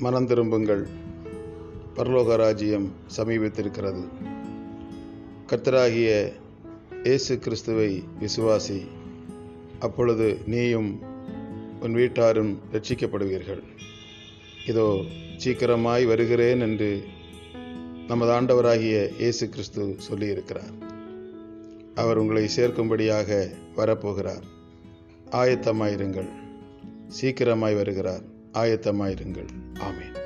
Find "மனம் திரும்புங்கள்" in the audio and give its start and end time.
0.00-0.86